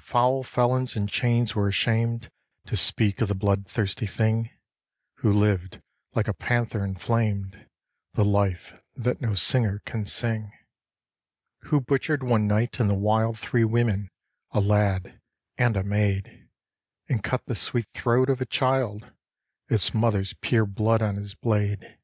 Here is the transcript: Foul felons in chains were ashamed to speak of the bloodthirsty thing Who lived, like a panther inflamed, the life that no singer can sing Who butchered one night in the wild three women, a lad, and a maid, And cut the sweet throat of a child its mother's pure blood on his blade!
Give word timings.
Foul 0.00 0.42
felons 0.42 0.96
in 0.96 1.06
chains 1.06 1.54
were 1.54 1.68
ashamed 1.68 2.28
to 2.64 2.76
speak 2.76 3.20
of 3.20 3.28
the 3.28 3.36
bloodthirsty 3.36 4.04
thing 4.08 4.50
Who 5.18 5.32
lived, 5.32 5.80
like 6.12 6.26
a 6.26 6.34
panther 6.34 6.84
inflamed, 6.84 7.68
the 8.14 8.24
life 8.24 8.82
that 8.96 9.20
no 9.20 9.34
singer 9.36 9.80
can 9.84 10.04
sing 10.04 10.50
Who 11.70 11.80
butchered 11.80 12.24
one 12.24 12.48
night 12.48 12.80
in 12.80 12.88
the 12.88 12.98
wild 12.98 13.38
three 13.38 13.62
women, 13.62 14.10
a 14.50 14.60
lad, 14.60 15.20
and 15.56 15.76
a 15.76 15.84
maid, 15.84 16.48
And 17.08 17.22
cut 17.22 17.46
the 17.46 17.54
sweet 17.54 17.86
throat 17.94 18.28
of 18.28 18.40
a 18.40 18.44
child 18.46 19.12
its 19.68 19.94
mother's 19.94 20.34
pure 20.42 20.66
blood 20.66 21.00
on 21.00 21.14
his 21.14 21.36
blade! 21.36 21.96